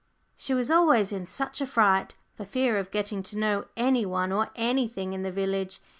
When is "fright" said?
1.67-2.15